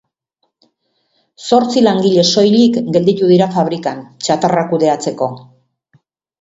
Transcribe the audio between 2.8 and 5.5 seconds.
gelditu dira fabrikan, txatarra kudeatzeko.